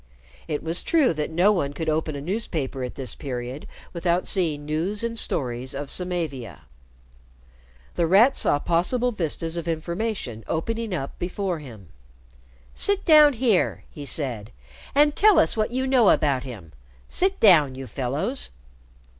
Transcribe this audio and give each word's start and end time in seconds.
It 0.47 0.63
was 0.63 0.81
true 0.81 1.13
that 1.13 1.29
no 1.29 1.51
one 1.51 1.73
could 1.73 1.87
open 1.87 2.15
a 2.15 2.21
newspaper 2.21 2.83
at 2.83 2.95
this 2.95 3.13
period 3.13 3.67
without 3.93 4.25
seeing 4.25 4.65
news 4.65 5.03
and 5.03 5.15
stories 5.15 5.75
of 5.75 5.91
Samavia. 5.91 6.61
The 7.93 8.07
Rat 8.07 8.35
saw 8.35 8.57
possible 8.57 9.11
vistas 9.11 9.57
of 9.57 9.67
information 9.67 10.43
opening 10.47 10.91
up 10.91 11.19
before 11.19 11.59
him. 11.59 11.89
"Sit 12.73 13.05
down 13.05 13.33
here," 13.33 13.83
he 13.91 14.07
said, 14.07 14.49
"and 14.95 15.15
tell 15.15 15.37
us 15.37 15.55
what 15.55 15.69
you 15.69 15.85
know 15.85 16.09
about 16.09 16.41
him. 16.45 16.71
Sit 17.07 17.39
down, 17.39 17.75
you 17.75 17.85
fellows." 17.85 18.49